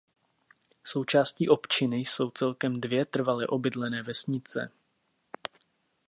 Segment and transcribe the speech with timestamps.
[0.83, 4.71] Součástí opčiny jsou celkem dvě trvale obydlené vesnice.